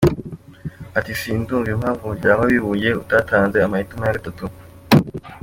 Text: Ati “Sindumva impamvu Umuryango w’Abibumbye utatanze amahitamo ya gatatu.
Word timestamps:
Ati 0.97 1.11
“Sindumva 1.19 1.69
impamvu 1.73 2.01
Umuryango 2.03 2.39
w’Abibumbye 2.41 2.89
utatanze 3.01 3.57
amahitamo 3.59 4.03
ya 4.07 4.15
gatatu. 4.15 4.45